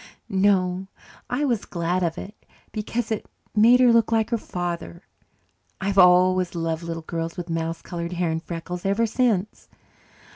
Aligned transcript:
"No, 0.29 0.87
I 1.29 1.45
was 1.45 1.63
glad 1.63 2.01
of 2.01 2.17
it, 2.17 2.33
because 2.71 3.11
it 3.11 3.27
made 3.55 3.79
her 3.79 3.93
look 3.93 4.11
like 4.11 4.31
her 4.31 4.37
father. 4.39 5.03
I've 5.79 5.99
always 5.99 6.55
loved 6.55 6.81
little 6.81 7.03
girls 7.05 7.37
with 7.37 7.51
mouse 7.51 7.83
coloured 7.83 8.13
hair 8.13 8.31
and 8.31 8.41
freckles 8.41 8.83
ever 8.83 9.05
since. 9.05 9.69